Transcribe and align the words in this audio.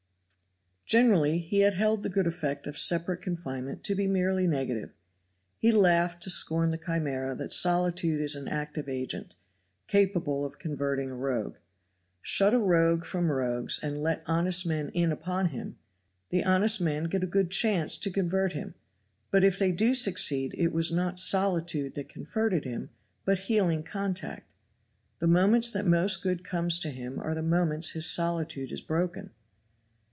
Generally 0.87 1.39
he 1.39 1.59
held 1.59 2.03
the 2.03 2.09
good 2.09 2.27
effect 2.27 2.67
of 2.67 2.77
separate 2.77 3.21
confinement 3.21 3.81
to 3.85 3.95
be 3.95 4.07
merely 4.07 4.45
negative; 4.45 4.89
he 5.57 5.71
laughed 5.71 6.21
to 6.23 6.29
scorn 6.29 6.69
the 6.69 6.77
chimera 6.77 7.33
that 7.33 7.53
solitude 7.53 8.19
is 8.19 8.35
an 8.35 8.49
active 8.49 8.89
agent, 8.89 9.33
capable 9.87 10.43
of 10.43 10.59
converting 10.59 11.09
a 11.09 11.15
rogue. 11.15 11.55
Shut 12.21 12.53
a 12.53 12.59
rogue 12.59 13.05
from 13.05 13.31
rogues 13.31 13.79
and 13.81 14.03
let 14.03 14.21
honest 14.27 14.65
men 14.65 14.89
in 14.89 15.13
upon 15.13 15.45
him 15.45 15.77
the 16.29 16.43
honest 16.43 16.81
men 16.81 17.05
get 17.05 17.23
a 17.23 17.27
good 17.27 17.51
chance 17.51 17.97
to 17.99 18.11
convert 18.11 18.51
him, 18.51 18.75
but 19.29 19.45
if 19.45 19.57
they 19.57 19.71
do 19.71 19.95
succeed 19.95 20.53
it 20.57 20.73
was 20.73 20.91
not 20.91 21.17
solitude 21.19 21.95
that 21.95 22.09
converted 22.09 22.65
him 22.65 22.89
but 23.23 23.39
healing 23.47 23.81
contact. 23.81 24.51
The 25.19 25.27
moments 25.27 25.71
that 25.71 25.85
most 25.87 26.21
good 26.21 26.43
comes 26.43 26.79
to 26.79 26.89
him 26.89 27.17
are 27.17 27.33
the 27.33 27.41
moments 27.41 27.91
his 27.91 28.07
solitude 28.11 28.73
is 28.73 28.81
broken. 28.81 29.29